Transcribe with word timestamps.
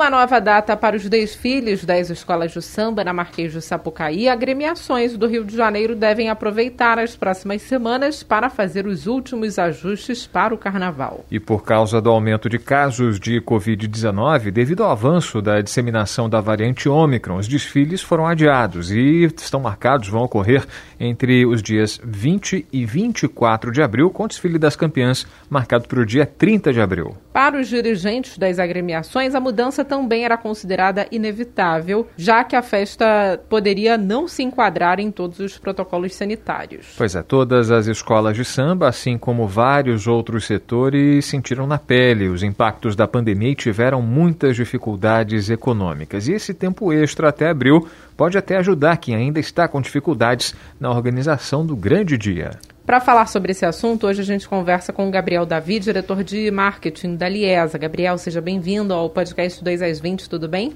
Uma 0.00 0.08
nova 0.08 0.40
data 0.40 0.74
para 0.78 0.96
os 0.96 1.06
desfiles 1.10 1.84
das 1.84 2.08
escolas 2.08 2.52
de 2.52 2.62
samba 2.62 3.04
na 3.04 3.12
Marquês 3.12 3.52
de 3.52 3.60
Sapucaí, 3.60 4.30
agremiações 4.30 5.14
do 5.14 5.26
Rio 5.26 5.44
de 5.44 5.54
Janeiro 5.54 5.94
devem 5.94 6.30
aproveitar 6.30 6.98
as 6.98 7.14
próximas 7.14 7.60
semanas 7.60 8.22
para 8.22 8.48
fazer 8.48 8.86
os 8.86 9.06
últimos 9.06 9.58
ajustes 9.58 10.26
para 10.26 10.54
o 10.54 10.56
carnaval. 10.56 11.26
E 11.30 11.38
por 11.38 11.62
causa 11.62 12.00
do 12.00 12.08
aumento 12.08 12.48
de 12.48 12.58
casos 12.58 13.20
de 13.20 13.42
Covid-19, 13.42 14.50
devido 14.50 14.84
ao 14.84 14.90
avanço 14.90 15.42
da 15.42 15.60
disseminação 15.60 16.30
da 16.30 16.40
variante 16.40 16.88
Ômicron, 16.88 17.36
os 17.36 17.46
desfiles 17.46 18.00
foram 18.00 18.26
adiados 18.26 18.90
e 18.90 19.24
estão 19.24 19.60
marcados, 19.60 20.08
vão 20.08 20.22
ocorrer 20.22 20.66
entre 20.98 21.44
os 21.44 21.62
dias 21.62 22.00
20 22.02 22.66
e 22.72 22.86
24 22.86 23.70
de 23.70 23.82
abril, 23.82 24.08
com 24.08 24.24
o 24.24 24.28
desfile 24.28 24.58
das 24.58 24.76
campeãs 24.76 25.26
marcado 25.50 25.86
para 25.86 26.00
o 26.00 26.06
dia 26.06 26.24
30 26.24 26.72
de 26.72 26.80
abril. 26.80 27.14
Para 27.34 27.60
os 27.60 27.68
dirigentes 27.68 28.38
das 28.38 28.58
agremiações, 28.58 29.34
a 29.34 29.40
mudança 29.40 29.84
também 29.90 30.24
era 30.24 30.38
considerada 30.38 31.08
inevitável, 31.10 32.06
já 32.16 32.44
que 32.44 32.54
a 32.54 32.62
festa 32.62 33.40
poderia 33.48 33.98
não 33.98 34.28
se 34.28 34.40
enquadrar 34.40 35.00
em 35.00 35.10
todos 35.10 35.40
os 35.40 35.58
protocolos 35.58 36.14
sanitários. 36.14 36.94
Pois 36.96 37.16
é, 37.16 37.22
todas 37.22 37.72
as 37.72 37.88
escolas 37.88 38.36
de 38.36 38.44
samba, 38.44 38.88
assim 38.88 39.18
como 39.18 39.48
vários 39.48 40.06
outros 40.06 40.46
setores, 40.46 41.24
sentiram 41.24 41.66
na 41.66 41.76
pele 41.76 42.28
os 42.28 42.44
impactos 42.44 42.94
da 42.94 43.08
pandemia 43.08 43.50
e 43.50 43.56
tiveram 43.56 44.00
muitas 44.00 44.54
dificuldades 44.54 45.50
econômicas. 45.50 46.28
E 46.28 46.34
esse 46.34 46.54
tempo 46.54 46.92
extra 46.92 47.30
até 47.30 47.50
abril 47.50 47.88
pode 48.16 48.38
até 48.38 48.58
ajudar 48.58 48.96
quem 48.98 49.16
ainda 49.16 49.40
está 49.40 49.66
com 49.66 49.80
dificuldades 49.80 50.54
na 50.78 50.88
organização 50.88 51.66
do 51.66 51.74
grande 51.74 52.16
dia. 52.16 52.52
Para 52.90 52.98
falar 52.98 53.26
sobre 53.26 53.52
esse 53.52 53.64
assunto, 53.64 54.08
hoje 54.08 54.20
a 54.20 54.24
gente 54.24 54.48
conversa 54.48 54.92
com 54.92 55.06
o 55.06 55.12
Gabriel 55.12 55.46
Davi, 55.46 55.78
diretor 55.78 56.24
de 56.24 56.50
marketing 56.50 57.14
da 57.14 57.28
Liesa. 57.28 57.78
Gabriel, 57.78 58.18
seja 58.18 58.40
bem-vindo 58.40 58.92
ao 58.92 59.08
podcast 59.08 59.62
2 59.62 59.80
às 59.80 60.00
20, 60.00 60.28
tudo 60.28 60.48
bem? 60.48 60.72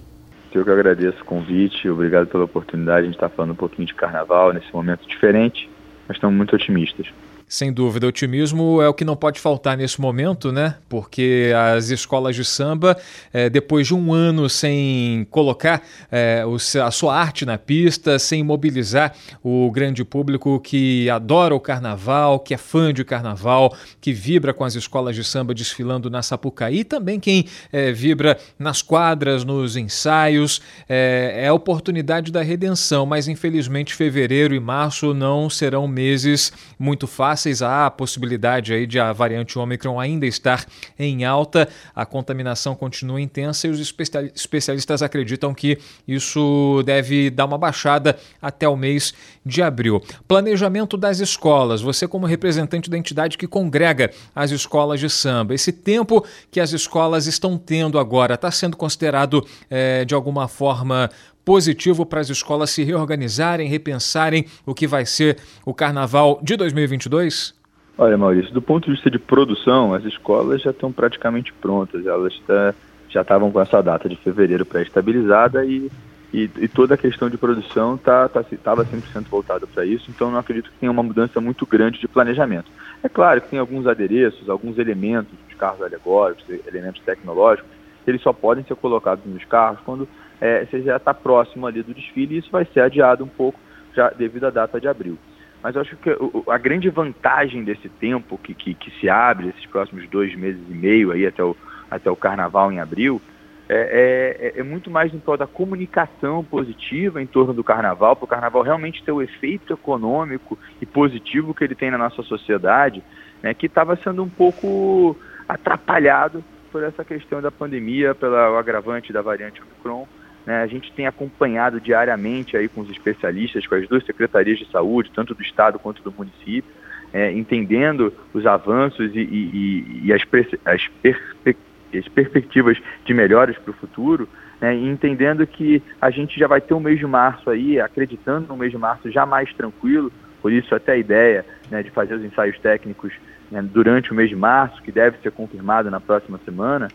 Eu 0.55 0.65
que 0.65 0.70
agradeço 0.70 1.20
o 1.23 1.25
convite, 1.25 1.89
obrigado 1.89 2.29
pela 2.29 2.45
oportunidade. 2.45 3.01
A 3.01 3.05
gente 3.07 3.17
está 3.17 3.29
falando 3.29 3.51
um 3.51 3.57
pouquinho 3.57 3.89
de 3.89 3.95
carnaval 3.95 4.53
nesse 4.53 4.73
momento 4.73 5.05
diferente, 5.09 5.69
mas 6.07 6.17
estamos 6.17 6.37
muito 6.37 6.55
otimistas. 6.55 7.09
Sem 7.47 7.73
dúvida, 7.73 8.06
otimismo 8.06 8.81
é 8.81 8.89
o 8.89 8.95
que 8.95 9.05
não 9.05 9.14
pode 9.14 9.39
faltar 9.39 9.77
nesse 9.77 10.00
momento, 10.00 10.50
né? 10.50 10.77
Porque 10.89 11.53
as 11.75 11.91
escolas 11.91 12.34
de 12.34 12.45
samba, 12.45 12.97
é, 13.33 13.51
depois 13.51 13.86
de 13.86 13.95
um 13.95 14.14
ano 14.14 14.48
sem 14.48 15.27
colocar 15.31 15.83
é, 16.11 16.42
a 16.83 16.91
sua 16.91 17.14
arte 17.14 17.45
na 17.45 17.59
pista, 17.59 18.19
sem 18.19 18.42
mobilizar 18.42 19.14
o 19.42 19.70
grande 19.70 20.05
público 20.05 20.59
que 20.59 21.09
adora 21.11 21.55
o 21.55 21.61
carnaval, 21.61 22.41
que 22.41 22.55
é 22.55 22.56
fã 22.56 22.95
de 22.95 23.05
carnaval, 23.05 23.77
que 24.01 24.12
vibra 24.12 24.55
com 24.55 24.64
as 24.64 24.75
escolas 24.75 25.14
de 25.14 25.23
samba 25.23 25.55
desfilando 25.55 26.08
na 26.08 26.23
Sapucaí, 26.23 26.81
e 26.81 26.84
também 26.84 27.20
quem 27.20 27.45
é, 27.70 27.92
vibra 27.92 28.39
nas 28.58 28.81
quadras, 28.81 29.45
nos 29.45 29.77
ensaios, 29.77 30.62
é, 30.89 31.42
é 31.45 31.48
a 31.48 31.55
oportunidade 31.55 32.33
da 32.33 32.42
redenção. 32.42 33.05
Mas 33.05 33.29
infelizmente, 33.29 33.95
fevereiro 33.95 34.55
e 34.55 34.61
março 34.61 35.12
não 35.12 35.51
serão 35.51 35.86
meses 35.86 36.51
muito 36.79 37.06
fáceis 37.06 37.34
fáceis. 37.35 37.63
Há 37.63 37.87
a 37.87 37.91
possibilidade 37.91 38.73
aí 38.73 38.87
de 38.87 39.01
a 39.01 39.13
variante 39.13 39.59
Omicron 39.59 39.99
ainda 39.99 40.25
estar 40.27 40.65
em 40.99 41.25
alta, 41.25 41.69
a 41.95 42.07
contaminação 42.07 42.77
continua 42.77 43.21
intensa 43.21 43.67
e 43.67 43.71
os 43.71 43.81
especialistas 43.81 45.03
acreditam 45.03 45.53
que 45.53 45.79
isso 46.07 46.83
deve 46.86 47.31
dar 47.31 47.45
uma 47.45 47.58
baixada 47.58 48.17
até 48.41 48.69
o 48.69 48.77
mês 48.77 49.13
de 49.45 49.63
abril. 49.63 50.01
Planejamento 50.27 50.97
das 50.97 51.21
escolas. 51.21 51.81
Você, 51.83 52.09
como 52.09 52.27
representante 52.27 52.89
da 52.89 52.97
entidade 52.97 53.37
que 53.37 53.47
congrega 53.47 54.11
as 54.35 54.51
escolas 54.51 55.01
de 55.01 55.11
samba, 55.11 55.55
esse 55.55 55.73
tempo 55.73 56.25
que 56.51 56.61
as 56.61 56.73
escolas 56.73 57.27
estão 57.27 57.59
tendo 57.59 57.99
agora 57.99 58.35
está 58.35 58.51
sendo 58.51 58.77
considerado 58.77 59.45
é, 59.71 60.05
de 60.05 60.15
alguma 60.15 60.49
forma 60.49 61.11
positivo 61.45 62.07
para 62.07 62.21
as 62.21 62.31
escolas 62.31 62.71
se 62.71 62.83
reorganizarem, 62.83 63.69
repensarem 63.69 64.47
o 64.65 64.75
que 64.75 64.87
vai 64.87 65.05
ser 65.05 65.37
o 65.65 65.75
carnaval 65.75 66.41
de 66.43 66.57
2022? 66.57 67.55
Olha, 67.97 68.19
Maurício, 68.19 68.53
do 68.53 68.63
ponto 68.63 68.87
de 68.87 68.93
vista 68.93 69.11
de 69.11 69.19
produção, 69.19 69.95
as 69.95 70.05
escolas 70.05 70.63
já 70.63 70.71
estão 70.71 70.91
praticamente 70.91 71.53
prontas. 71.53 72.05
Elas 72.05 72.35
tá, 72.47 72.75
já 73.09 73.21
estavam 73.21 73.53
com 73.53 73.61
essa 73.61 73.81
data 73.81 74.09
de 74.09 74.17
fevereiro 74.17 74.67
pré-estabilizada 74.67 75.65
e, 75.65 75.91
e, 76.34 76.50
e, 76.64 76.67
toda 76.67 76.95
a 76.95 76.98
questão 76.98 77.30
de 77.30 77.39
produção 77.39 77.95
estava 77.95 78.28
tá, 78.28 78.42
tá, 78.42 78.77
100% 78.77 79.28
voltada 79.30 79.68
para 79.68 79.86
isso. 79.86 80.11
Então, 80.11 80.33
não 80.33 80.39
acredito 80.39 80.68
que 80.68 80.78
tenha 80.80 80.90
uma 80.90 81.02
mudança 81.02 81.40
muito 81.40 81.64
grande 81.64 82.00
de 82.00 82.08
planejamento. 82.08 82.68
É 83.05 83.08
claro 83.08 83.40
que 83.40 83.50
tem 83.50 83.58
alguns 83.61 83.86
adereços, 83.86 84.50
alguns 84.50 84.77
elementos 84.77 85.33
dos 85.46 85.56
carros 85.56 85.80
alegóricos, 85.80 86.45
elementos 86.67 87.00
tecnológicos, 87.02 87.70
eles 88.05 88.20
só 88.20 88.33
podem 88.33 88.64
ser 88.64 88.74
colocados 88.74 89.24
nos 89.24 89.45
carros 89.45 89.78
quando 89.84 90.08
é, 90.40 90.64
você 90.64 90.83
já 90.83 90.96
está 90.96 91.14
próximo 91.14 91.68
ali 91.68 91.83
do 91.83 91.95
desfile 91.95 92.34
e 92.34 92.39
isso 92.39 92.51
vai 92.51 92.64
ser 92.64 92.80
adiado 92.80 93.22
um 93.22 93.28
pouco 93.28 93.61
já 93.95 94.11
devido 94.11 94.45
à 94.45 94.51
data 94.51 94.80
de 94.80 94.89
abril. 94.89 95.16
Mas 95.62 95.77
eu 95.77 95.83
acho 95.83 95.96
que 95.96 96.11
a 96.51 96.58
grande 96.58 96.90
vantagem 96.90 97.62
desse 97.62 97.89
tempo 97.89 98.36
que, 98.36 98.52
que, 98.52 98.74
que 98.74 98.90
se 98.98 99.08
abre, 99.08 99.51
esses 99.51 99.66
próximos 99.66 100.06
dois 100.08 100.34
meses 100.34 100.61
e 100.68 100.74
meio 100.74 101.12
aí 101.12 101.24
até 101.27 101.42
o, 101.42 101.56
até 101.89 102.11
o 102.11 102.16
carnaval 102.16 102.72
em 102.72 102.80
abril, 102.80 103.22
é, 103.69 104.52
é, 104.57 104.61
é, 104.61 104.63
muito 104.63 104.91
mais 104.91 105.13
em 105.14 105.19
prol 105.19 105.36
da 105.36 105.47
comunicação 105.47 106.45
positiva 106.45 107.23
em 107.23 107.27
torno 107.27 107.55
do 107.55 107.64
carnaval, 107.64 108.14
para 108.14 108.25
o 108.25 108.29
carnaval 108.29 108.63
realmente 108.63 109.02
ter 109.02 109.13
o 109.13 109.23
efeito 109.23 109.73
econômico 109.73 110.58
e 110.80 110.86
positivo 110.86 111.55
que 111.55 111.64
ele 111.64 111.75
tem 111.75 111.91
na 111.91 111.98
nossa 111.98 112.23
sociedade, 112.23 113.02
né, 113.42 113.55
que 113.55 113.67
estava 113.67 113.97
sendo 113.97 114.23
um 114.23 114.29
pouco 114.29 115.17
atrapalhado 115.48 116.45
por 116.70 116.83
essa 116.83 117.05
questão 117.05 117.41
da 117.41 117.51
pandemia, 117.51 118.14
pelo 118.14 118.36
agravante 118.57 119.13
da 119.13 119.23
variante 119.23 119.63
Omicron. 119.63 120.07
Né? 120.45 120.63
A 120.63 120.67
gente 120.67 120.92
tem 120.92 121.07
acompanhado 121.07 121.81
diariamente 121.81 122.57
aí 122.57 122.69
com 122.69 122.81
os 122.81 122.91
especialistas, 122.91 123.67
com 123.67 123.77
as 123.77 123.89
duas 123.89 124.05
secretarias 124.05 124.58
de 124.58 124.70
saúde, 124.70 125.11
tanto 125.14 125.35
do 125.35 125.42
Estado 125.42 125.79
quanto 125.79 126.02
do 126.02 126.13
município, 126.13 126.70
é, 127.13 127.31
entendendo 127.33 128.12
os 128.32 128.44
avanços 128.44 129.14
e, 129.14 129.20
e, 129.20 130.00
e 130.05 130.12
as, 130.12 130.23
as, 130.64 130.88
perspe 131.00 131.56
as, 131.99 132.09
perspectivas 132.09 132.79
de 133.05 133.15
melhoras 133.15 133.56
para 133.59 133.71
o 133.71 133.75
futuro, 133.75 134.29
né? 134.61 134.75
entendendo 134.75 135.47
que 135.47 135.82
a 136.00 136.11
gente 136.11 136.38
já 136.38 136.47
vai 136.47 136.61
ter 136.61 136.75
um 136.75 136.81
mês 136.81 136.99
de 136.99 137.06
março 137.06 137.50
aí, 137.50 137.81
acreditando 137.81 138.49
no 138.49 138.56
mês 138.56 138.71
de 138.71 138.79
março 138.79 139.11
já 139.11 139.27
mais 139.27 139.53
tranquilo, 139.55 140.12
por 140.41 140.53
isso 140.53 140.75
até 140.75 140.93
a 140.93 140.97
ideia 140.97 141.44
né, 141.71 141.82
de 141.82 141.91
fazer 141.91 142.15
os 142.15 142.25
ensaios 142.25 142.59
técnicos 142.59 143.12
né, 143.50 143.62
durante 143.62 144.12
o 144.12 144.15
mês 144.15 144.29
de 144.29 144.37
março, 144.37 144.82
que 144.82 144.93
deve 144.93 145.19
ser 145.19 145.32
confirmado 145.32 145.91
na 145.91 146.00
próxima 146.00 146.38
semana, 146.44 146.88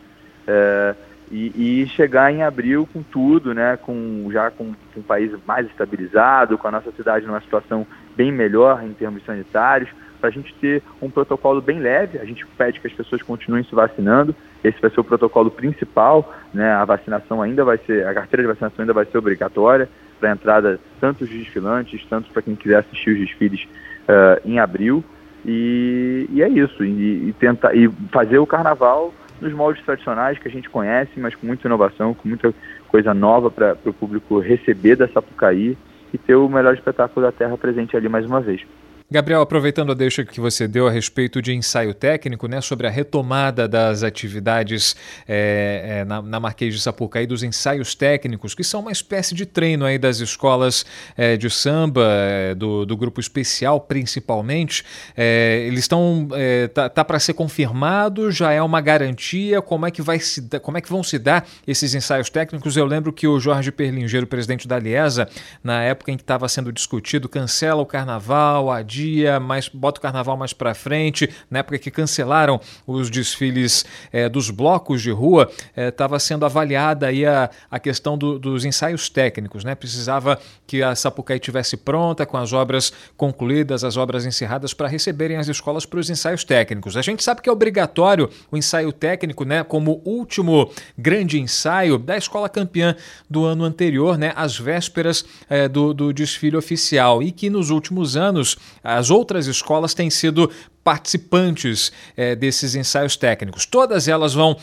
é, 0.47 0.95
e, 1.31 1.81
e, 1.83 1.87
chegar 1.87 2.31
em 2.31 2.41
abril 2.41 2.87
com 2.91 3.03
tudo, 3.03 3.53
né, 3.53 3.77
com, 3.77 4.27
já 4.31 4.49
com, 4.49 4.73
com 4.93 4.99
o 4.99 5.03
país 5.03 5.31
mais 5.45 5.67
estabilizado, 5.67 6.57
com 6.57 6.67
a 6.67 6.71
nossa 6.71 6.91
cidade 6.91 7.25
numa 7.25 7.41
situação 7.41 7.85
bem 8.15 8.31
melhor 8.31 8.83
em 8.83 8.93
termos 8.93 9.23
sanitários, 9.23 9.89
para 10.19 10.29
a 10.29 10.31
gente 10.31 10.53
ter 10.55 10.83
um 11.01 11.09
protocolo 11.09 11.61
bem 11.61 11.79
leve. 11.79 12.19
A 12.19 12.25
gente 12.25 12.45
pede 12.57 12.79
que 12.79 12.87
as 12.87 12.93
pessoas 12.93 13.21
continuem 13.21 13.63
se 13.63 13.73
vacinando. 13.73 14.35
Esse 14.63 14.79
vai 14.81 14.89
ser 14.91 14.99
o 14.99 15.03
protocolo 15.03 15.49
principal, 15.49 16.33
né? 16.53 16.71
A 16.73 16.85
vacinação 16.85 17.41
ainda 17.41 17.63
vai 17.63 17.77
ser, 17.77 18.05
a 18.05 18.13
carteira 18.13 18.43
de 18.43 18.47
vacinação 18.47 18.81
ainda 18.83 18.93
vai 18.93 19.05
ser 19.05 19.17
obrigatória 19.17 19.89
para 20.19 20.31
entrada 20.31 20.79
tanto 20.99 21.25
dos 21.25 21.29
desfilantes, 21.29 22.05
tanto 22.09 22.29
para 22.31 22.41
quem 22.41 22.55
quiser 22.55 22.77
assistir 22.77 23.11
os 23.11 23.19
desfiles 23.19 23.63
uh, 23.63 24.41
em 24.45 24.59
abril. 24.59 25.03
E, 25.45 26.27
e 26.31 26.43
é 26.43 26.49
isso, 26.49 26.83
e, 26.83 27.29
e, 27.29 27.35
tentar, 27.39 27.73
e 27.73 27.89
fazer 28.11 28.39
o 28.39 28.45
carnaval 28.45 29.13
nos 29.39 29.53
moldes 29.53 29.83
tradicionais 29.85 30.37
que 30.37 30.47
a 30.47 30.51
gente 30.51 30.69
conhece, 30.69 31.17
mas 31.17 31.33
com 31.33 31.47
muita 31.47 31.67
inovação, 31.67 32.13
com 32.13 32.27
muita 32.27 32.53
coisa 32.89 33.13
nova 33.13 33.49
para 33.49 33.77
o 33.85 33.93
público 33.93 34.39
receber 34.39 34.97
da 34.97 35.07
Sapucaí 35.07 35.77
e 36.13 36.17
ter 36.17 36.35
o 36.35 36.49
melhor 36.49 36.73
espetáculo 36.73 37.25
da 37.25 37.31
Terra 37.31 37.57
presente 37.57 37.95
ali 37.95 38.09
mais 38.09 38.25
uma 38.25 38.41
vez. 38.41 38.65
Gabriel, 39.11 39.41
aproveitando 39.41 39.91
a 39.91 39.95
deixa 39.95 40.23
que 40.23 40.39
você 40.39 40.67
deu 40.67 40.87
a 40.87 40.91
respeito 40.91 41.41
de 41.41 41.51
ensaio 41.51 41.95
técnico, 41.95 42.47
né, 42.47 42.61
sobre 42.61 42.85
a 42.85 42.91
retomada 42.91 43.67
das 43.67 44.03
atividades 44.03 44.95
é, 45.27 46.01
é, 46.01 46.05
na, 46.05 46.21
na 46.21 46.39
Marquês 46.39 46.75
de 46.75 46.79
Sapucaí, 46.79 47.25
dos 47.25 47.41
ensaios 47.41 47.95
técnicos, 47.95 48.53
que 48.53 48.63
são 48.63 48.81
uma 48.81 48.91
espécie 48.91 49.33
de 49.33 49.47
treino 49.47 49.83
aí 49.83 49.97
das 49.97 50.19
escolas 50.19 50.85
é, 51.17 51.35
de 51.35 51.49
samba, 51.49 52.07
do, 52.55 52.85
do, 52.85 52.95
grupo 52.95 53.19
especial 53.19 53.81
principalmente, 53.81 54.85
eles 55.17 55.79
estão, 55.79 56.27
tá, 56.73 56.87
tá 56.87 57.03
para 57.03 57.17
ser 57.17 57.33
confirmado, 57.33 58.31
já 58.31 58.51
é 58.51 58.61
uma 58.61 58.79
garantia, 58.79 59.59
como 59.59 59.87
é 59.87 59.91
que 59.91 60.03
vai 60.03 60.19
se, 60.19 60.41
como 60.61 60.77
é 60.77 60.81
que 60.81 60.89
vão 60.89 61.01
se 61.01 61.17
dar 61.17 61.47
esses 61.65 61.95
ensaios 61.95 62.29
técnicos? 62.29 62.77
Eu 62.77 62.85
lembro 62.85 63.11
que 63.11 63.27
o 63.27 63.39
Jorge 63.39 63.71
Perlingeiro, 63.71 64.27
presidente 64.27 64.67
da 64.67 64.77
Liesa, 64.77 65.27
na 65.63 65.81
época 65.81 66.11
em 66.11 66.17
que 66.17 66.23
estava 66.23 66.47
sendo 66.47 66.71
discutido, 66.71 67.27
cancela 67.27 67.81
o 67.81 67.85
carnaval, 67.85 68.69
adia 68.69 68.98
adia, 68.99 69.39
mais, 69.39 69.69
bota 69.69 69.99
o 69.99 70.01
carnaval 70.01 70.35
mais 70.35 70.53
para 70.53 70.73
frente. 70.73 71.29
Na 71.49 71.59
época 71.59 71.77
que 71.79 71.89
cancelaram 71.89 72.59
os 72.85 73.09
desfiles 73.09 73.85
é, 74.11 74.27
dos 74.27 74.49
blocos 74.49 75.01
de 75.01 75.11
rua, 75.11 75.49
estava 75.75 76.17
é, 76.17 76.19
sendo 76.19 76.45
avaliada 76.45 77.07
aí 77.07 77.25
a, 77.25 77.49
a 77.71 77.79
questão 77.79 78.17
do, 78.17 78.37
dos 78.37 78.65
ensaios 78.65 79.09
técnicos. 79.09 79.63
Né? 79.63 79.75
Precisava 79.75 80.39
que 80.67 80.83
a 80.83 80.93
Sapucaí 80.95 81.39
tivesse 81.39 81.77
pronta, 81.77 82.25
com 82.25 82.37
as 82.37 82.53
obras 82.53 82.91
concluídas, 83.15 83.83
as 83.83 83.97
obras 83.97 84.25
encerradas, 84.25 84.73
para 84.73 84.87
receberem 84.87 85.37
as 85.37 85.47
escolas 85.47 85.85
para 85.85 85.99
os 85.99 86.09
ensaios 86.09 86.43
técnicos. 86.43 86.97
A 86.97 87.01
gente 87.01 87.23
sabe 87.23 87.41
que 87.41 87.49
é 87.49 87.51
obrigatório 87.51 88.29
o 88.51 88.57
ensaio 88.57 88.91
técnico, 88.91 89.43
né, 89.43 89.63
como 89.63 90.01
último 90.05 90.71
grande 90.97 91.39
ensaio 91.39 91.97
da 91.97 92.17
escola 92.17 92.49
campeã 92.49 92.95
do 93.29 93.45
ano 93.45 93.63
anterior, 93.63 94.17
né, 94.17 94.33
às 94.35 94.57
vésperas 94.57 95.25
é, 95.49 95.67
do, 95.67 95.93
do 95.93 96.13
desfile 96.13 96.57
oficial, 96.57 97.23
e 97.23 97.31
que 97.31 97.49
nos 97.49 97.69
últimos 97.69 98.17
anos 98.17 98.57
as 98.97 99.09
outras 99.09 99.47
escolas 99.47 99.93
têm 99.93 100.09
sido 100.09 100.49
participantes 100.83 101.91
é, 102.15 102.35
desses 102.35 102.75
ensaios 102.75 103.15
técnicos. 103.15 103.65
Todas 103.65 104.07
elas 104.07 104.33
vão 104.33 104.55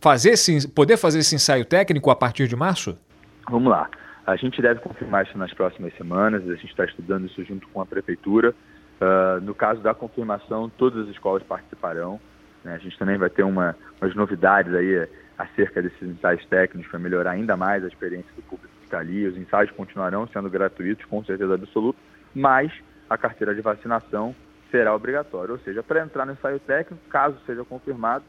fazer 0.00 0.30
esse, 0.30 0.68
poder 0.68 0.96
fazer 0.96 1.20
esse 1.20 1.34
ensaio 1.34 1.64
técnico 1.64 2.10
a 2.10 2.16
partir 2.16 2.48
de 2.48 2.56
março? 2.56 2.98
Vamos 3.50 3.70
lá. 3.70 3.88
A 4.26 4.36
gente 4.36 4.60
deve 4.62 4.80
confirmar 4.80 5.26
isso 5.26 5.36
nas 5.36 5.52
próximas 5.52 5.94
semanas, 5.96 6.42
a 6.48 6.54
gente 6.54 6.70
está 6.70 6.84
estudando 6.84 7.26
isso 7.26 7.44
junto 7.44 7.68
com 7.68 7.80
a 7.80 7.86
prefeitura. 7.86 8.54
Uh, 9.00 9.40
no 9.42 9.54
caso 9.54 9.80
da 9.82 9.92
confirmação, 9.92 10.70
todas 10.78 11.04
as 11.04 11.08
escolas 11.10 11.42
participarão. 11.42 12.18
Né? 12.62 12.74
A 12.74 12.78
gente 12.78 12.98
também 12.98 13.18
vai 13.18 13.28
ter 13.28 13.42
uma, 13.42 13.76
umas 14.00 14.14
novidades 14.14 14.72
aí 14.72 15.06
acerca 15.36 15.82
desses 15.82 16.02
ensaios 16.02 16.44
técnicos 16.46 16.90
para 16.90 16.98
melhorar 16.98 17.32
ainda 17.32 17.56
mais 17.56 17.84
a 17.84 17.88
experiência 17.88 18.30
do 18.36 18.42
público 18.42 18.72
que 18.80 18.84
está 18.84 18.98
ali. 18.98 19.26
Os 19.26 19.36
ensaios 19.36 19.70
continuarão 19.72 20.26
sendo 20.28 20.48
gratuitos, 20.48 21.04
com 21.06 21.22
certeza 21.24 21.54
absoluta, 21.54 21.98
mas 22.34 22.72
a 23.08 23.16
carteira 23.16 23.54
de 23.54 23.60
vacinação 23.60 24.34
será 24.70 24.94
obrigatória. 24.94 25.52
Ou 25.52 25.58
seja, 25.58 25.82
para 25.82 26.02
entrar 26.02 26.26
no 26.26 26.32
ensaio 26.32 26.58
técnico, 26.60 27.02
caso 27.08 27.36
seja 27.46 27.64
confirmado, 27.64 28.24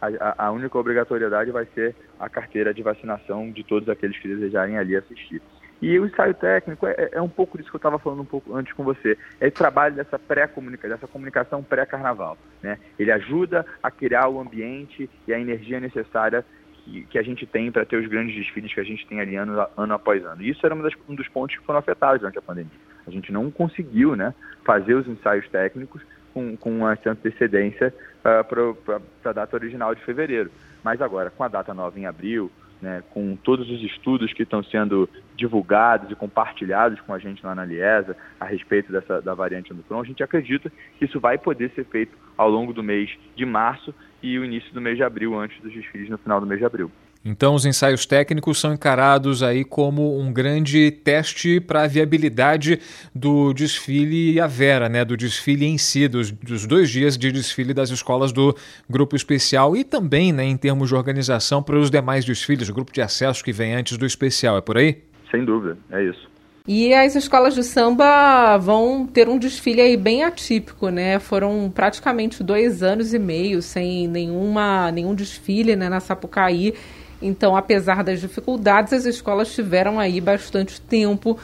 a, 0.00 0.46
a, 0.46 0.50
única 0.50 0.76
obrigatoriedade 0.76 1.50
vai 1.52 1.64
ser 1.74 1.94
a 2.18 2.28
carteira 2.28 2.74
de 2.74 2.82
vacinação 2.82 3.50
de 3.50 3.62
todos 3.62 3.88
aqueles 3.88 4.18
que 4.18 4.26
desejarem 4.26 4.76
ali 4.76 4.96
assistir. 4.96 5.40
E 5.80 5.98
o 5.98 6.06
ensaio 6.06 6.34
técnico 6.34 6.86
é, 6.86 7.10
é 7.12 7.20
um 7.20 7.28
pouco 7.28 7.56
disso 7.56 7.70
que 7.70 7.76
eu 7.76 7.78
estava 7.78 7.98
falando 7.98 8.22
um 8.22 8.24
pouco 8.24 8.54
antes 8.54 8.72
com 8.72 8.84
você. 8.84 9.18
É 9.40 9.48
o 9.48 9.52
trabalho 9.52 9.94
dessa 9.94 10.18
pré-comunicação, 10.18 10.90
dessa 10.90 11.06
comunicação 11.08 11.62
pré-carnaval. 11.62 12.38
Né? 12.62 12.78
Ele 12.98 13.12
ajuda 13.12 13.66
a 13.82 13.90
criar 13.90 14.28
o 14.28 14.40
ambiente 14.40 15.10
e 15.26 15.32
a 15.32 15.38
energia 15.38 15.78
necessária 15.78 16.44
que, 16.72 17.04
que 17.06 17.18
a 17.18 17.22
gente 17.22 17.46
tem 17.46 17.70
para 17.70 17.84
ter 17.84 17.96
os 17.96 18.08
grandes 18.08 18.34
desfiles 18.34 18.72
que 18.72 18.80
a 18.80 18.84
gente 18.84 19.06
tem 19.06 19.20
ali 19.20 19.36
ano, 19.36 19.66
ano 19.76 19.94
após 19.94 20.24
ano. 20.24 20.42
E 20.42 20.50
isso 20.50 20.64
era 20.64 20.74
das, 20.76 20.94
um 21.08 21.14
dos 21.14 21.28
pontos 21.28 21.56
que 21.56 21.64
foram 21.64 21.80
afetados 21.80 22.20
durante 22.20 22.38
a 22.38 22.42
pandemia. 22.42 22.70
A 23.06 23.10
gente 23.10 23.32
não 23.32 23.50
conseguiu 23.50 24.16
né, 24.16 24.34
fazer 24.64 24.94
os 24.94 25.06
ensaios 25.06 25.48
técnicos 25.48 26.02
com, 26.32 26.56
com 26.56 26.70
uma 26.78 26.98
antecedência 27.06 27.94
uh, 28.20 28.76
para 28.84 29.30
a 29.30 29.32
data 29.32 29.56
original 29.56 29.94
de 29.94 30.02
fevereiro. 30.04 30.50
Mas 30.82 31.00
agora, 31.00 31.30
com 31.30 31.44
a 31.44 31.48
data 31.48 31.72
nova 31.72 31.98
em 31.98 32.06
abril, 32.06 32.50
né, 32.82 33.02
com 33.10 33.36
todos 33.36 33.70
os 33.70 33.80
estudos 33.82 34.32
que 34.32 34.42
estão 34.42 34.62
sendo 34.64 35.08
divulgados 35.36 36.10
e 36.10 36.16
compartilhados 36.16 37.00
com 37.00 37.14
a 37.14 37.18
gente 37.18 37.44
lá 37.46 37.54
na 37.54 37.64
Liesa 37.64 38.16
a 38.40 38.44
respeito 38.44 38.90
dessa, 38.90 39.22
da 39.22 39.34
variante 39.34 39.72
Omicron, 39.72 40.00
a 40.00 40.04
gente 40.04 40.22
acredita 40.22 40.70
que 40.98 41.04
isso 41.04 41.20
vai 41.20 41.38
poder 41.38 41.70
ser 41.70 41.84
feito 41.84 42.18
ao 42.36 42.50
longo 42.50 42.72
do 42.72 42.82
mês 42.82 43.16
de 43.36 43.46
março 43.46 43.94
e 44.20 44.36
o 44.38 44.44
início 44.44 44.72
do 44.74 44.80
mês 44.80 44.96
de 44.96 45.04
abril, 45.04 45.38
antes 45.38 45.60
dos 45.62 45.72
desfiles 45.72 46.10
no 46.10 46.18
final 46.18 46.40
do 46.40 46.46
mês 46.46 46.58
de 46.58 46.66
abril. 46.66 46.90
Então, 47.24 47.54
os 47.54 47.64
ensaios 47.64 48.04
técnicos 48.04 48.58
são 48.58 48.74
encarados 48.74 49.44
aí 49.44 49.64
como 49.64 50.18
um 50.18 50.32
grande 50.32 50.90
teste 50.90 51.60
para 51.60 51.82
a 51.82 51.86
viabilidade 51.86 52.80
do 53.14 53.52
desfile 53.52 54.40
a 54.40 54.48
Vera, 54.48 54.88
né? 54.88 55.04
do 55.04 55.16
desfile 55.16 55.64
em 55.64 55.78
si, 55.78 56.08
dos, 56.08 56.32
dos, 56.32 56.66
dois 56.66 56.90
dias 56.90 57.16
de 57.16 57.30
desfile 57.30 57.72
das 57.72 57.90
escolas 57.90 58.32
do 58.32 58.56
grupo 58.90 59.14
especial 59.14 59.76
e 59.76 59.84
também, 59.84 60.32
né, 60.32 60.44
em 60.44 60.56
termos 60.56 60.88
de 60.88 60.96
organização, 60.96 61.62
para 61.62 61.78
os 61.78 61.90
demais 61.90 62.24
desfiles, 62.24 62.68
o 62.68 62.74
grupo 62.74 62.92
de 62.92 63.00
acesso 63.00 63.44
que 63.44 63.52
vem 63.52 63.74
antes 63.74 63.96
do 63.96 64.04
especial. 64.04 64.56
É 64.56 64.60
por 64.60 64.76
aí? 64.76 64.98
Sem 65.30 65.44
dúvida, 65.44 65.78
é 65.90 66.02
isso. 66.04 66.32
E 66.66 66.94
as 66.94 67.16
escolas 67.16 67.54
de 67.54 67.64
samba 67.64 68.56
vão 68.56 69.04
ter 69.04 69.28
um 69.28 69.36
desfile 69.36 69.80
aí 69.80 69.96
bem 69.96 70.22
atípico, 70.22 70.90
né? 70.90 71.18
Foram 71.18 71.70
praticamente 71.74 72.42
dois 72.42 72.84
anos 72.84 73.12
e 73.12 73.18
meio 73.18 73.60
sem 73.60 74.06
nenhuma, 74.06 74.92
nenhum 74.92 75.12
desfile 75.12 75.74
né, 75.74 75.88
na 75.88 75.98
Sapucaí. 75.98 76.74
Então, 77.22 77.56
apesar 77.56 78.02
das 78.02 78.20
dificuldades, 78.20 78.92
as 78.92 79.04
escolas 79.04 79.54
tiveram 79.54 79.98
aí 79.98 80.20
bastante 80.20 80.80
tempo 80.80 81.38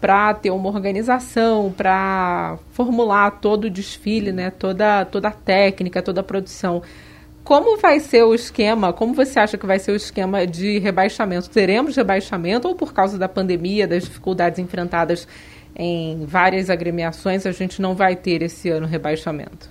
para 0.00 0.34
ter 0.34 0.50
uma 0.50 0.68
organização, 0.68 1.72
para 1.72 2.58
formular 2.72 3.30
todo 3.40 3.64
o 3.64 3.70
desfile, 3.70 4.32
né, 4.32 4.50
toda, 4.50 5.04
toda 5.06 5.28
a 5.28 5.32
técnica, 5.32 6.02
toda 6.02 6.20
a 6.20 6.24
produção. 6.24 6.82
Como 7.42 7.78
vai 7.78 8.00
ser 8.00 8.22
o 8.22 8.34
esquema? 8.34 8.92
Como 8.92 9.14
você 9.14 9.38
acha 9.38 9.58
que 9.58 9.66
vai 9.66 9.78
ser 9.78 9.92
o 9.92 9.96
esquema 9.96 10.46
de 10.46 10.78
rebaixamento? 10.78 11.50
Teremos 11.50 11.96
rebaixamento 11.96 12.68
ou 12.68 12.74
por 12.74 12.92
causa 12.92 13.18
da 13.18 13.28
pandemia, 13.28 13.86
das 13.86 14.04
dificuldades 14.04 14.58
enfrentadas 14.58 15.26
em 15.76 16.24
várias 16.24 16.70
agremiações, 16.70 17.46
a 17.46 17.52
gente 17.52 17.82
não 17.82 17.94
vai 17.94 18.14
ter 18.14 18.42
esse 18.42 18.70
ano 18.70 18.86
rebaixamento? 18.86 19.68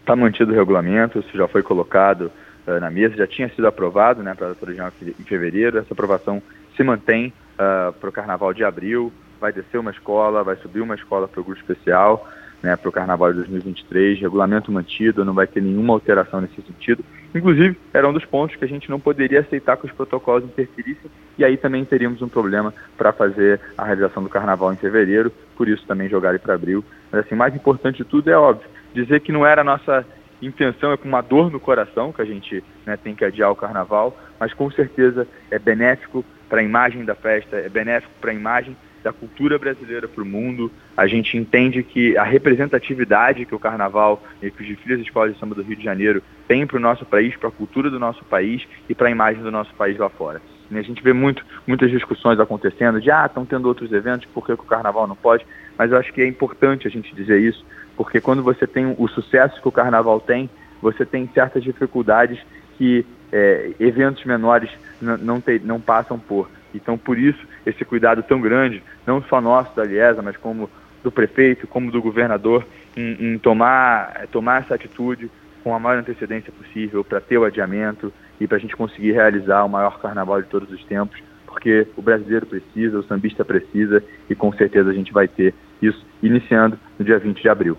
Está 0.00 0.16
mantido 0.16 0.52
o 0.52 0.54
regulamento, 0.54 1.18
isso 1.18 1.36
já 1.36 1.46
foi 1.48 1.62
colocado 1.62 2.30
uh, 2.66 2.80
na 2.80 2.90
mesa, 2.90 3.16
já 3.16 3.26
tinha 3.26 3.48
sido 3.48 3.66
aprovado 3.66 4.22
né, 4.22 4.34
para 4.34 4.48
a 4.48 4.54
original 4.60 4.92
em 5.02 5.24
fevereiro. 5.24 5.78
Essa 5.78 5.92
aprovação 5.92 6.42
se 6.76 6.82
mantém 6.82 7.32
uh, 7.54 7.92
para 7.92 8.08
o 8.08 8.12
carnaval 8.12 8.52
de 8.52 8.64
abril. 8.64 9.12
Vai 9.40 9.52
descer 9.52 9.78
uma 9.78 9.90
escola, 9.90 10.42
vai 10.42 10.56
subir 10.56 10.80
uma 10.80 10.94
escola 10.94 11.28
para 11.28 11.40
o 11.40 11.44
grupo 11.44 11.60
especial, 11.60 12.28
né, 12.62 12.76
para 12.76 12.88
o 12.88 12.92
carnaval 12.92 13.30
de 13.30 13.38
2023. 13.38 14.20
Regulamento 14.20 14.72
mantido, 14.72 15.24
não 15.24 15.34
vai 15.34 15.46
ter 15.46 15.60
nenhuma 15.60 15.94
alteração 15.94 16.40
nesse 16.40 16.60
sentido. 16.62 17.04
Inclusive, 17.34 17.76
era 17.92 18.08
um 18.08 18.12
dos 18.12 18.24
pontos 18.24 18.54
que 18.54 18.64
a 18.64 18.68
gente 18.68 18.88
não 18.88 19.00
poderia 19.00 19.40
aceitar 19.40 19.76
que 19.76 19.86
os 19.86 19.92
protocolos 19.92 20.44
interferissem, 20.44 21.10
e 21.36 21.44
aí 21.44 21.56
também 21.56 21.84
teríamos 21.84 22.22
um 22.22 22.28
problema 22.28 22.72
para 22.96 23.12
fazer 23.12 23.60
a 23.76 23.84
realização 23.84 24.22
do 24.22 24.28
carnaval 24.28 24.72
em 24.72 24.76
fevereiro, 24.76 25.32
por 25.56 25.68
isso 25.68 25.84
também 25.84 26.08
jogar 26.08 26.38
para 26.38 26.54
abril. 26.54 26.84
Mas 27.10 27.26
assim, 27.26 27.34
mais 27.34 27.52
importante 27.52 27.98
de 27.98 28.04
tudo 28.04 28.30
é 28.30 28.36
óbvio, 28.36 28.68
dizer 28.94 29.20
que 29.20 29.32
não 29.32 29.44
era 29.44 29.62
a 29.62 29.64
nossa 29.64 30.06
intenção 30.42 30.92
é 30.92 30.96
com 30.96 31.08
uma 31.08 31.20
dor 31.20 31.50
no 31.50 31.60
coração 31.60 32.12
que 32.12 32.22
a 32.22 32.24
gente 32.24 32.62
né, 32.86 32.96
tem 32.96 33.14
que 33.14 33.24
adiar 33.24 33.50
o 33.50 33.56
carnaval, 33.56 34.16
mas 34.38 34.52
com 34.52 34.70
certeza 34.70 35.26
é 35.50 35.58
benéfico 35.58 36.24
para 36.48 36.60
a 36.60 36.64
imagem 36.64 37.04
da 37.04 37.14
festa, 37.14 37.56
é 37.56 37.68
benéfico 37.68 38.12
para 38.20 38.30
a 38.30 38.34
imagem 38.34 38.76
da 39.02 39.12
cultura 39.12 39.58
brasileira 39.58 40.08
para 40.08 40.22
o 40.22 40.26
mundo. 40.26 40.72
A 40.96 41.06
gente 41.06 41.36
entende 41.36 41.82
que 41.82 42.16
a 42.16 42.24
representatividade 42.24 43.44
que 43.44 43.54
o 43.54 43.58
carnaval 43.58 44.22
e 44.42 44.50
que 44.50 44.62
os 44.62 44.68
desfiles 44.68 44.98
de 44.98 45.04
escolas 45.04 45.34
de 45.34 45.38
samba 45.38 45.54
do 45.54 45.62
Rio 45.62 45.76
de 45.76 45.84
Janeiro 45.84 46.22
têm 46.48 46.66
para 46.66 46.78
o 46.78 46.80
nosso 46.80 47.04
país, 47.04 47.36
para 47.36 47.50
a 47.50 47.52
cultura 47.52 47.90
do 47.90 48.00
nosso 48.00 48.24
país 48.24 48.66
e 48.88 48.94
para 48.94 49.08
a 49.08 49.10
imagem 49.10 49.42
do 49.42 49.50
nosso 49.50 49.74
país 49.74 49.98
lá 49.98 50.08
fora. 50.08 50.40
A 50.72 50.82
gente 50.82 51.02
vê 51.02 51.12
muito, 51.12 51.44
muitas 51.66 51.90
discussões 51.90 52.40
acontecendo 52.40 53.00
de 53.00 53.10
ah, 53.10 53.26
estão 53.26 53.44
tendo 53.44 53.68
outros 53.68 53.92
eventos, 53.92 54.26
por 54.32 54.44
que 54.44 54.52
o 54.52 54.56
carnaval 54.56 55.06
não 55.06 55.14
pode? 55.14 55.46
Mas 55.78 55.92
eu 55.92 55.98
acho 55.98 56.12
que 56.12 56.22
é 56.22 56.26
importante 56.26 56.88
a 56.88 56.90
gente 56.90 57.14
dizer 57.14 57.38
isso, 57.40 57.64
porque 57.96 58.20
quando 58.20 58.42
você 58.42 58.66
tem 58.66 58.94
o 58.98 59.08
sucesso 59.08 59.60
que 59.60 59.68
o 59.68 59.72
carnaval 59.72 60.20
tem, 60.20 60.50
você 60.80 61.04
tem 61.04 61.28
certas 61.32 61.62
dificuldades 61.62 62.38
que 62.76 63.06
é, 63.32 63.72
eventos 63.80 64.24
menores 64.24 64.70
não, 65.00 65.40
te, 65.40 65.58
não 65.60 65.80
passam 65.80 66.18
por. 66.18 66.48
Então, 66.74 66.98
por 66.98 67.18
isso, 67.18 67.46
esse 67.64 67.84
cuidado 67.84 68.22
tão 68.22 68.40
grande, 68.40 68.82
não 69.06 69.22
só 69.22 69.40
nosso 69.40 69.74
da 69.76 69.84
Liesa, 69.84 70.22
mas 70.22 70.36
como 70.36 70.68
do 71.02 71.10
prefeito, 71.10 71.66
como 71.66 71.90
do 71.90 72.02
governador, 72.02 72.66
em, 72.96 73.34
em 73.34 73.38
tomar, 73.38 74.26
tomar 74.32 74.62
essa 74.62 74.74
atitude 74.74 75.30
com 75.62 75.74
a 75.74 75.78
maior 75.78 75.98
antecedência 75.98 76.52
possível 76.52 77.04
para 77.04 77.20
ter 77.20 77.38
o 77.38 77.44
adiamento 77.44 78.12
e 78.40 78.46
para 78.46 78.56
a 78.56 78.60
gente 78.60 78.76
conseguir 78.76 79.12
realizar 79.12 79.64
o 79.64 79.68
maior 79.68 80.00
carnaval 80.00 80.42
de 80.42 80.48
todos 80.48 80.70
os 80.70 80.84
tempos, 80.84 81.22
porque 81.46 81.86
o 81.96 82.02
brasileiro 82.02 82.46
precisa, 82.46 82.98
o 82.98 83.04
sambista 83.04 83.44
precisa 83.44 84.02
e 84.28 84.34
com 84.34 84.52
certeza 84.52 84.90
a 84.90 84.94
gente 84.94 85.12
vai 85.12 85.28
ter 85.28 85.54
isso 85.80 86.04
iniciando 86.22 86.78
no 86.98 87.04
dia 87.04 87.18
20 87.18 87.40
de 87.40 87.48
abril. 87.48 87.78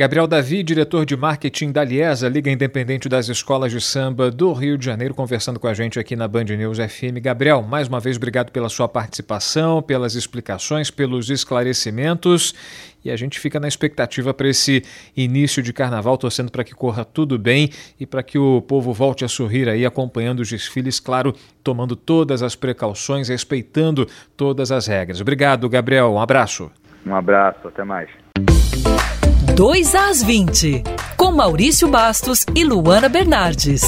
Gabriel 0.00 0.26
Davi, 0.26 0.62
diretor 0.62 1.04
de 1.04 1.14
marketing 1.14 1.72
da 1.72 1.84
Liesa, 1.84 2.26
Liga 2.26 2.50
Independente 2.50 3.06
das 3.06 3.28
Escolas 3.28 3.70
de 3.70 3.82
Samba 3.82 4.30
do 4.30 4.50
Rio 4.54 4.78
de 4.78 4.86
Janeiro, 4.86 5.12
conversando 5.12 5.60
com 5.60 5.66
a 5.66 5.74
gente 5.74 5.98
aqui 5.98 6.16
na 6.16 6.26
Band 6.26 6.44
News 6.44 6.78
FM. 6.78 7.20
Gabriel, 7.20 7.60
mais 7.60 7.86
uma 7.86 8.00
vez, 8.00 8.16
obrigado 8.16 8.50
pela 8.50 8.70
sua 8.70 8.88
participação, 8.88 9.82
pelas 9.82 10.14
explicações, 10.14 10.90
pelos 10.90 11.28
esclarecimentos. 11.28 12.54
E 13.04 13.10
a 13.10 13.16
gente 13.16 13.38
fica 13.38 13.60
na 13.60 13.68
expectativa 13.68 14.32
para 14.32 14.48
esse 14.48 14.82
início 15.14 15.62
de 15.62 15.70
carnaval, 15.70 16.16
torcendo 16.16 16.50
para 16.50 16.64
que 16.64 16.74
corra 16.74 17.04
tudo 17.04 17.38
bem 17.38 17.68
e 18.00 18.06
para 18.06 18.22
que 18.22 18.38
o 18.38 18.62
povo 18.62 18.94
volte 18.94 19.22
a 19.22 19.28
sorrir 19.28 19.68
aí, 19.68 19.84
acompanhando 19.84 20.40
os 20.40 20.48
desfiles, 20.48 20.98
claro, 20.98 21.34
tomando 21.62 21.94
todas 21.94 22.42
as 22.42 22.56
precauções, 22.56 23.28
respeitando 23.28 24.08
todas 24.34 24.72
as 24.72 24.86
regras. 24.86 25.20
Obrigado, 25.20 25.68
Gabriel. 25.68 26.10
Um 26.14 26.20
abraço. 26.22 26.70
Um 27.04 27.14
abraço, 27.14 27.68
até 27.68 27.84
mais. 27.84 28.08
2 29.60 29.94
às 29.94 30.22
20, 30.22 30.82
com 31.18 31.32
Maurício 31.32 31.86
Bastos 31.86 32.46
e 32.54 32.64
Luana 32.64 33.10
Bernardes. 33.10 33.82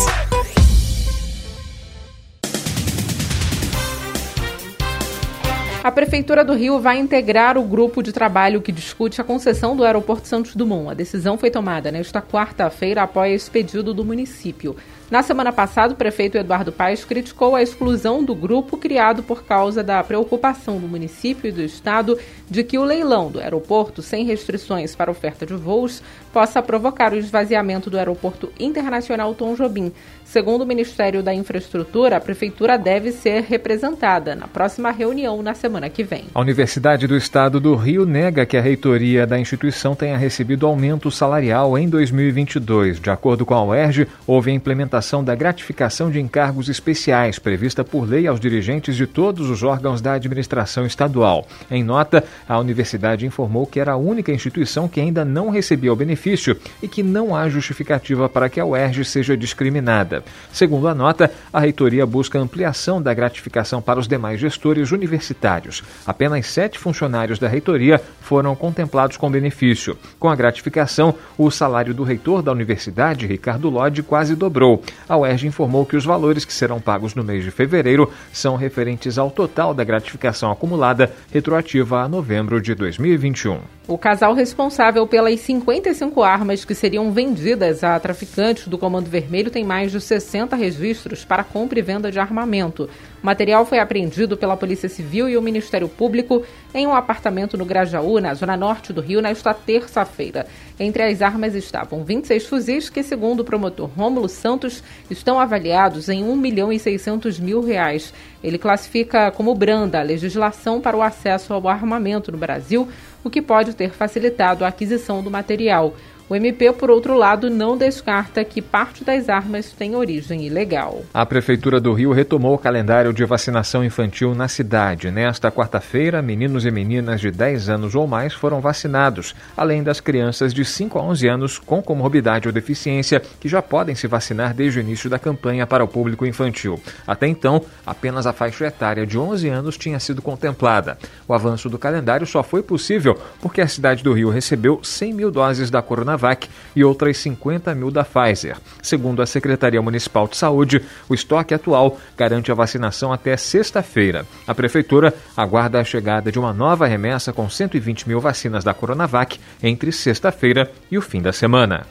A 5.82 5.90
Prefeitura 5.90 6.44
do 6.44 6.52
Rio 6.52 6.78
vai 6.78 6.98
integrar 6.98 7.56
o 7.56 7.62
grupo 7.62 8.02
de 8.02 8.12
trabalho 8.12 8.60
que 8.60 8.70
discute 8.70 9.18
a 9.18 9.24
concessão 9.24 9.74
do 9.74 9.82
Aeroporto 9.82 10.28
Santos 10.28 10.54
Dumont. 10.54 10.90
A 10.90 10.94
decisão 10.94 11.38
foi 11.38 11.50
tomada 11.50 11.90
nesta 11.90 12.20
quarta-feira 12.20 13.02
após 13.02 13.48
pedido 13.48 13.94
do 13.94 14.04
município. 14.04 14.76
Na 15.12 15.22
semana 15.22 15.52
passada, 15.52 15.92
o 15.92 15.96
prefeito 15.96 16.38
Eduardo 16.38 16.72
Paes 16.72 17.04
criticou 17.04 17.54
a 17.54 17.62
exclusão 17.62 18.24
do 18.24 18.34
grupo 18.34 18.78
criado 18.78 19.22
por 19.22 19.44
causa 19.44 19.82
da 19.82 20.02
preocupação 20.02 20.78
do 20.78 20.88
município 20.88 21.50
e 21.50 21.52
do 21.52 21.60
estado 21.60 22.18
de 22.48 22.64
que 22.64 22.78
o 22.78 22.82
leilão 22.82 23.30
do 23.30 23.38
aeroporto, 23.38 24.00
sem 24.00 24.24
restrições 24.24 24.96
para 24.96 25.10
oferta 25.10 25.44
de 25.44 25.52
voos, 25.52 26.02
possa 26.32 26.62
provocar 26.62 27.12
o 27.12 27.16
esvaziamento 27.16 27.90
do 27.90 27.98
Aeroporto 27.98 28.50
Internacional 28.58 29.34
Tom 29.34 29.54
Jobim. 29.54 29.92
Segundo 30.24 30.62
o 30.62 30.66
Ministério 30.66 31.22
da 31.22 31.34
Infraestrutura, 31.34 32.16
a 32.16 32.20
prefeitura 32.20 32.78
deve 32.78 33.12
ser 33.12 33.42
representada 33.42 34.34
na 34.34 34.48
próxima 34.48 34.90
reunião 34.90 35.42
na 35.42 35.52
semana 35.52 35.90
que 35.90 36.02
vem. 36.02 36.24
A 36.34 36.40
Universidade 36.40 37.06
do 37.06 37.14
Estado 37.14 37.60
do 37.60 37.74
Rio 37.74 38.06
nega 38.06 38.46
que 38.46 38.56
a 38.56 38.62
reitoria 38.62 39.26
da 39.26 39.38
instituição 39.38 39.94
tenha 39.94 40.16
recebido 40.16 40.66
aumento 40.66 41.10
salarial 41.10 41.76
em 41.76 41.86
2022. 41.86 42.98
De 42.98 43.10
acordo 43.10 43.44
com 43.44 43.54
a 43.54 43.62
UERJ, 43.62 44.08
houve 44.26 44.50
a 44.50 44.54
implementação 44.54 45.22
da 45.22 45.34
gratificação 45.34 46.10
de 46.10 46.18
encargos 46.18 46.70
especiais 46.70 47.38
prevista 47.38 47.84
por 47.84 48.08
lei 48.08 48.26
aos 48.26 48.40
dirigentes 48.40 48.96
de 48.96 49.06
todos 49.06 49.50
os 49.50 49.62
órgãos 49.62 50.00
da 50.00 50.14
administração 50.14 50.86
estadual. 50.86 51.46
Em 51.70 51.84
nota, 51.84 52.24
a 52.48 52.58
universidade 52.58 53.26
informou 53.26 53.66
que 53.66 53.78
era 53.78 53.92
a 53.92 53.96
única 53.96 54.32
instituição 54.32 54.88
que 54.88 55.00
ainda 55.00 55.26
não 55.26 55.50
recebia 55.50 55.92
o 55.92 55.96
benefício 56.22 56.56
e 56.80 56.86
que 56.86 57.02
não 57.02 57.34
há 57.34 57.48
justificativa 57.48 58.28
para 58.28 58.48
que 58.48 58.60
a 58.60 58.64
UERJ 58.64 59.04
seja 59.04 59.36
discriminada. 59.36 60.22
Segundo 60.52 60.86
a 60.86 60.94
nota, 60.94 61.30
a 61.52 61.58
reitoria 61.58 62.06
busca 62.06 62.38
ampliação 62.38 63.02
da 63.02 63.12
gratificação 63.12 63.82
para 63.82 63.98
os 63.98 64.06
demais 64.06 64.40
gestores 64.40 64.92
universitários. 64.92 65.82
Apenas 66.06 66.46
sete 66.46 66.78
funcionários 66.78 67.38
da 67.38 67.48
reitoria 67.48 68.00
foram 68.20 68.54
contemplados 68.54 69.16
com 69.16 69.30
benefício. 69.30 69.98
Com 70.18 70.28
a 70.28 70.36
gratificação, 70.36 71.14
o 71.36 71.50
salário 71.50 71.92
do 71.92 72.04
reitor 72.04 72.42
da 72.42 72.52
universidade, 72.52 73.26
Ricardo 73.26 73.68
Lodi, 73.68 74.02
quase 74.02 74.36
dobrou. 74.36 74.82
A 75.08 75.16
UERJ 75.16 75.48
informou 75.48 75.84
que 75.84 75.96
os 75.96 76.04
valores 76.04 76.44
que 76.44 76.52
serão 76.52 76.80
pagos 76.80 77.14
no 77.14 77.24
mês 77.24 77.42
de 77.42 77.50
fevereiro 77.50 78.10
são 78.32 78.56
referentes 78.56 79.18
ao 79.18 79.30
total 79.30 79.74
da 79.74 79.84
gratificação 79.84 80.50
acumulada 80.52 81.10
retroativa 81.32 82.02
a 82.02 82.08
novembro 82.08 82.60
de 82.60 82.74
2021. 82.74 83.60
O 83.88 83.98
casal 83.98 84.32
responsável 84.32 85.06
pelas 85.08 85.40
55 85.40 86.11
armas 86.20 86.64
que 86.64 86.74
seriam 86.74 87.12
vendidas 87.12 87.84
a 87.84 87.98
traficantes 88.00 88.66
do 88.66 88.76
Comando 88.76 89.08
Vermelho 89.08 89.52
tem 89.52 89.62
mais 89.62 89.92
de 89.92 90.00
60 90.00 90.56
registros 90.56 91.24
para 91.24 91.44
compra 91.44 91.78
e 91.78 91.82
venda 91.82 92.10
de 92.10 92.18
armamento. 92.18 92.90
O 93.22 93.26
material 93.26 93.64
foi 93.64 93.78
apreendido 93.78 94.36
pela 94.36 94.56
Polícia 94.56 94.88
Civil 94.88 95.28
e 95.28 95.36
o 95.36 95.42
Ministério 95.42 95.88
Público 95.88 96.42
em 96.74 96.88
um 96.88 96.94
apartamento 96.94 97.56
no 97.56 97.64
Grajaú, 97.64 98.18
na 98.18 98.34
zona 98.34 98.56
norte 98.56 98.92
do 98.92 99.00
Rio, 99.00 99.22
nesta 99.22 99.54
terça-feira. 99.54 100.44
Entre 100.78 101.04
as 101.04 101.22
armas 101.22 101.54
estavam 101.54 102.02
26 102.02 102.46
fuzis 102.46 102.90
que, 102.90 103.04
segundo 103.04 103.40
o 103.40 103.44
promotor 103.44 103.88
Rômulo 103.96 104.28
Santos, 104.28 104.82
estão 105.08 105.38
avaliados 105.38 106.08
em 106.08 106.24
1 106.24 106.34
milhão 106.34 106.72
e 106.72 106.78
600 106.80 107.38
mil 107.38 107.60
reais. 107.60 108.12
Ele 108.42 108.58
classifica 108.58 109.30
como 109.30 109.54
branda 109.54 110.00
a 110.00 110.02
legislação 110.02 110.80
para 110.80 110.96
o 110.96 111.02
acesso 111.02 111.54
ao 111.54 111.68
armamento 111.68 112.32
no 112.32 112.38
Brasil, 112.38 112.88
o 113.24 113.30
que 113.30 113.40
pode 113.40 113.74
ter 113.74 113.90
facilitado 113.90 114.64
a 114.64 114.68
aquisição 114.68 115.22
do 115.22 115.30
material. 115.30 115.94
O 116.32 116.34
MP, 116.34 116.72
por 116.72 116.90
outro 116.90 117.14
lado, 117.14 117.50
não 117.50 117.76
descarta 117.76 118.42
que 118.42 118.62
parte 118.62 119.04
das 119.04 119.28
armas 119.28 119.70
tem 119.70 119.94
origem 119.94 120.46
ilegal. 120.46 121.02
A 121.12 121.26
Prefeitura 121.26 121.78
do 121.78 121.92
Rio 121.92 122.10
retomou 122.10 122.54
o 122.54 122.58
calendário 122.58 123.12
de 123.12 123.22
vacinação 123.26 123.84
infantil 123.84 124.34
na 124.34 124.48
cidade. 124.48 125.10
Nesta 125.10 125.52
quarta-feira, 125.52 126.22
meninos 126.22 126.64
e 126.64 126.70
meninas 126.70 127.20
de 127.20 127.30
10 127.30 127.68
anos 127.68 127.94
ou 127.94 128.06
mais 128.06 128.32
foram 128.32 128.62
vacinados, 128.62 129.34
além 129.54 129.82
das 129.82 130.00
crianças 130.00 130.54
de 130.54 130.64
5 130.64 130.98
a 130.98 131.02
11 131.02 131.28
anos 131.28 131.58
com 131.58 131.82
comorbidade 131.82 132.48
ou 132.48 132.54
deficiência, 132.54 133.20
que 133.38 133.46
já 133.46 133.60
podem 133.60 133.94
se 133.94 134.06
vacinar 134.06 134.54
desde 134.54 134.78
o 134.78 134.80
início 134.80 135.10
da 135.10 135.18
campanha 135.18 135.66
para 135.66 135.84
o 135.84 135.88
público 135.88 136.24
infantil. 136.24 136.80
Até 137.06 137.26
então, 137.26 137.62
apenas 137.84 138.26
a 138.26 138.32
faixa 138.32 138.64
etária 138.64 139.06
de 139.06 139.18
11 139.18 139.50
anos 139.50 139.76
tinha 139.76 140.00
sido 140.00 140.22
contemplada. 140.22 140.96
O 141.28 141.34
avanço 141.34 141.68
do 141.68 141.78
calendário 141.78 142.26
só 142.26 142.42
foi 142.42 142.62
possível 142.62 143.20
porque 143.42 143.60
a 143.60 143.68
cidade 143.68 144.02
do 144.02 144.14
Rio 144.14 144.30
recebeu 144.30 144.80
100 144.82 145.12
mil 145.12 145.30
doses 145.30 145.70
da 145.70 145.82
Coronavac 145.82 146.21
Coronavac 146.22 146.48
e 146.74 146.84
outras 146.84 147.18
50 147.18 147.74
mil 147.74 147.90
da 147.90 148.04
Pfizer. 148.04 148.56
Segundo 148.80 149.20
a 149.20 149.26
Secretaria 149.26 149.82
Municipal 149.82 150.28
de 150.28 150.36
Saúde, 150.36 150.80
o 151.08 151.14
estoque 151.14 151.52
atual 151.52 151.98
garante 152.16 152.52
a 152.52 152.54
vacinação 152.54 153.12
até 153.12 153.36
sexta-feira. 153.36 154.24
A 154.46 154.54
Prefeitura 154.54 155.12
aguarda 155.36 155.80
a 155.80 155.84
chegada 155.84 156.30
de 156.30 156.38
uma 156.38 156.52
nova 156.52 156.86
remessa 156.86 157.32
com 157.32 157.50
120 157.50 158.08
mil 158.08 158.20
vacinas 158.20 158.62
da 158.62 158.72
Coronavac 158.72 159.38
entre 159.62 159.90
sexta-feira 159.90 160.70
e 160.90 160.96
o 160.96 161.02
fim 161.02 161.20
da 161.20 161.32
semana. 161.32 161.86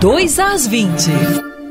2 0.00 0.38
às 0.38 0.66
20. 0.66 1.61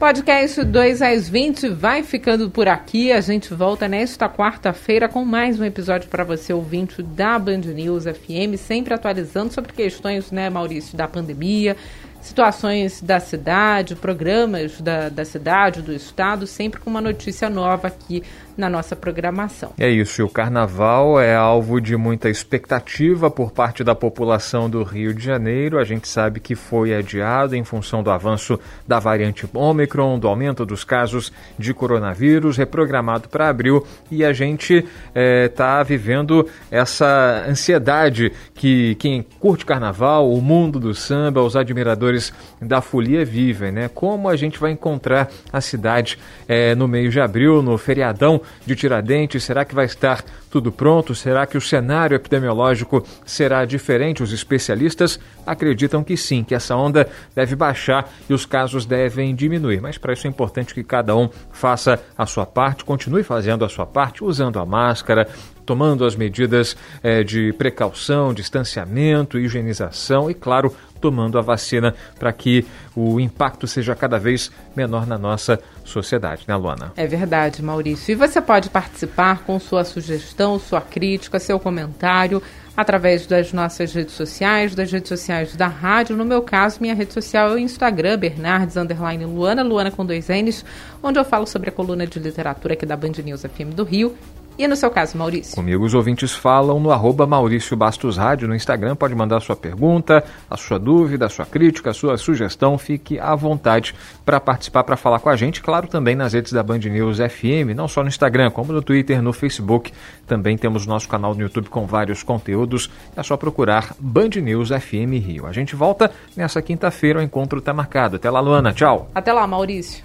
Podcast 0.00 0.64
2 0.64 1.02
às 1.02 1.28
20 1.28 1.68
vai 1.68 2.02
ficando 2.02 2.50
por 2.50 2.66
aqui. 2.66 3.12
A 3.12 3.20
gente 3.20 3.52
volta 3.52 3.86
nesta 3.86 4.30
quarta-feira 4.30 5.10
com 5.10 5.26
mais 5.26 5.60
um 5.60 5.64
episódio 5.64 6.08
para 6.08 6.24
você, 6.24 6.54
ouvinte 6.54 7.02
da 7.02 7.38
Band 7.38 7.58
News 7.58 8.04
FM, 8.04 8.56
sempre 8.56 8.94
atualizando 8.94 9.52
sobre 9.52 9.74
questões, 9.74 10.32
né, 10.32 10.48
Maurício, 10.48 10.96
da 10.96 11.06
pandemia, 11.06 11.76
situações 12.22 13.02
da 13.02 13.20
cidade, 13.20 13.94
programas 13.94 14.80
da, 14.80 15.10
da 15.10 15.24
cidade, 15.24 15.82
do 15.82 15.92
estado, 15.92 16.46
sempre 16.46 16.80
com 16.80 16.88
uma 16.88 17.02
notícia 17.02 17.50
nova 17.50 17.88
aqui 17.88 18.22
na 18.56 18.68
nossa 18.68 18.94
programação. 18.94 19.72
É 19.78 19.88
isso, 19.88 20.20
e 20.20 20.24
o 20.24 20.28
carnaval 20.28 21.20
é 21.20 21.34
alvo 21.34 21.80
de 21.80 21.96
muita 21.96 22.28
expectativa 22.28 23.30
por 23.30 23.52
parte 23.52 23.82
da 23.82 23.94
população 23.94 24.68
do 24.68 24.82
Rio 24.82 25.14
de 25.14 25.24
Janeiro. 25.24 25.78
A 25.78 25.84
gente 25.84 26.08
sabe 26.08 26.40
que 26.40 26.54
foi 26.54 26.94
adiado 26.94 27.56
em 27.56 27.64
função 27.64 28.02
do 28.02 28.10
avanço 28.10 28.58
da 28.86 28.98
variante 28.98 29.48
Omicron, 29.52 30.18
do 30.18 30.28
aumento 30.28 30.64
dos 30.66 30.84
casos 30.84 31.32
de 31.58 31.72
coronavírus, 31.72 32.56
reprogramado 32.56 33.28
para 33.28 33.48
abril, 33.48 33.86
e 34.10 34.24
a 34.24 34.32
gente 34.32 34.84
está 35.14 35.80
é, 35.80 35.84
vivendo 35.84 36.48
essa 36.70 37.44
ansiedade 37.48 38.32
que 38.54 38.94
quem 38.96 39.22
curte 39.38 39.64
carnaval, 39.64 40.30
o 40.30 40.40
mundo 40.40 40.78
do 40.78 40.94
samba, 40.94 41.42
os 41.42 41.56
admiradores 41.56 42.32
da 42.60 42.80
folia 42.80 43.24
vivem, 43.24 43.72
né? 43.72 43.90
Como 43.92 44.28
a 44.28 44.36
gente 44.36 44.58
vai 44.58 44.72
encontrar 44.72 45.28
a 45.52 45.60
cidade 45.60 46.18
é, 46.48 46.74
no 46.74 46.86
mês 46.88 47.12
de 47.12 47.20
abril, 47.20 47.62
no 47.62 47.76
feriadão 47.78 48.39
de 48.64 48.74
Tiradentes? 48.76 49.44
Será 49.44 49.64
que 49.64 49.74
vai 49.74 49.84
estar 49.84 50.24
tudo 50.50 50.72
pronto? 50.72 51.14
Será 51.14 51.46
que 51.46 51.56
o 51.56 51.60
cenário 51.60 52.14
epidemiológico 52.14 53.04
será 53.24 53.64
diferente? 53.64 54.22
Os 54.22 54.32
especialistas 54.32 55.18
acreditam 55.46 56.02
que 56.02 56.16
sim, 56.16 56.42
que 56.42 56.54
essa 56.54 56.76
onda 56.76 57.08
deve 57.34 57.54
baixar 57.54 58.10
e 58.28 58.34
os 58.34 58.44
casos 58.44 58.84
devem 58.84 59.34
diminuir. 59.34 59.80
Mas 59.80 59.98
para 59.98 60.12
isso 60.12 60.26
é 60.26 60.30
importante 60.30 60.74
que 60.74 60.84
cada 60.84 61.16
um 61.16 61.28
faça 61.52 62.00
a 62.16 62.26
sua 62.26 62.46
parte, 62.46 62.84
continue 62.84 63.22
fazendo 63.22 63.64
a 63.64 63.68
sua 63.68 63.86
parte, 63.86 64.24
usando 64.24 64.58
a 64.58 64.66
máscara, 64.66 65.28
tomando 65.64 66.04
as 66.04 66.16
medidas 66.16 66.76
eh, 67.02 67.22
de 67.22 67.52
precaução, 67.52 68.34
distanciamento, 68.34 69.38
higienização 69.38 70.28
e, 70.28 70.34
claro, 70.34 70.74
tomando 71.00 71.38
a 71.38 71.42
vacina 71.42 71.94
para 72.18 72.32
que 72.32 72.66
o 72.94 73.20
impacto 73.20 73.66
seja 73.66 73.94
cada 73.94 74.18
vez 74.18 74.50
menor 74.76 75.06
na 75.06 75.16
nossa 75.16 75.60
sociedade, 75.90 76.44
né, 76.46 76.56
Luana? 76.56 76.92
É 76.96 77.06
verdade, 77.06 77.62
Maurício. 77.62 78.12
E 78.12 78.14
você 78.14 78.40
pode 78.40 78.70
participar 78.70 79.44
com 79.44 79.58
sua 79.58 79.84
sugestão, 79.84 80.58
sua 80.58 80.80
crítica, 80.80 81.38
seu 81.38 81.58
comentário 81.58 82.42
através 82.76 83.26
das 83.26 83.52
nossas 83.52 83.92
redes 83.92 84.14
sociais, 84.14 84.74
das 84.74 84.90
redes 84.90 85.08
sociais 85.08 85.54
da 85.54 85.66
rádio. 85.66 86.16
No 86.16 86.24
meu 86.24 86.42
caso, 86.42 86.78
minha 86.80 86.94
rede 86.94 87.12
social 87.12 87.50
é 87.50 87.54
o 87.54 87.58
Instagram, 87.58 88.18
Bernardes 88.18 88.76
Underline 88.76 89.26
Luana, 89.26 89.62
Luana 89.62 89.90
com 89.90 90.06
dois 90.06 90.28
N's, 90.28 90.64
onde 91.02 91.18
eu 91.18 91.24
falo 91.24 91.46
sobre 91.46 91.68
a 91.68 91.72
coluna 91.72 92.06
de 92.06 92.18
literatura 92.18 92.74
aqui 92.74 92.86
da 92.86 92.96
Band 92.96 93.12
News 93.22 93.42
FM 93.42 93.74
do 93.74 93.84
Rio 93.84 94.16
e 94.58 94.68
no 94.68 94.76
seu 94.76 94.90
caso, 94.90 95.16
Maurício? 95.16 95.54
Comigo 95.54 95.84
os 95.84 95.94
ouvintes 95.94 96.32
falam 96.32 96.78
no 96.78 96.90
arroba 96.90 97.26
Maurício 97.26 97.76
Bastos 97.76 98.16
Rádio 98.16 98.46
no 98.46 98.54
Instagram. 98.54 98.94
Pode 98.94 99.14
mandar 99.14 99.40
sua 99.40 99.56
pergunta, 99.56 100.22
a 100.50 100.56
sua 100.56 100.78
dúvida, 100.78 101.26
a 101.26 101.28
sua 101.28 101.46
crítica, 101.46 101.90
a 101.90 101.94
sua 101.94 102.16
sugestão. 102.16 102.76
Fique 102.76 103.18
à 103.18 103.34
vontade 103.34 103.94
para 104.24 104.38
participar, 104.38 104.84
para 104.84 104.96
falar 104.96 105.18
com 105.20 105.28
a 105.28 105.36
gente. 105.36 105.62
Claro, 105.62 105.86
também 105.86 106.14
nas 106.14 106.32
redes 106.32 106.52
da 106.52 106.62
Band 106.62 106.78
News 106.78 107.18
FM, 107.18 107.74
não 107.74 107.88
só 107.88 108.02
no 108.02 108.08
Instagram, 108.08 108.50
como 108.50 108.72
no 108.72 108.82
Twitter, 108.82 109.22
no 109.22 109.32
Facebook. 109.32 109.92
Também 110.26 110.56
temos 110.56 110.86
nosso 110.86 111.08
canal 111.08 111.34
no 111.34 111.40
YouTube 111.40 111.68
com 111.68 111.86
vários 111.86 112.22
conteúdos. 112.22 112.90
É 113.16 113.22
só 113.22 113.36
procurar 113.36 113.94
Band 113.98 114.30
News 114.42 114.68
FM 114.68 115.24
Rio. 115.24 115.46
A 115.46 115.52
gente 115.52 115.74
volta 115.74 116.10
nessa 116.36 116.60
quinta-feira. 116.60 117.18
O 117.18 117.22
encontro 117.22 117.58
está 117.58 117.72
marcado. 117.72 118.16
Até 118.16 118.30
lá, 118.30 118.40
Luana. 118.40 118.72
Tchau. 118.72 119.08
Até 119.14 119.32
lá, 119.32 119.46
Maurício. 119.46 120.04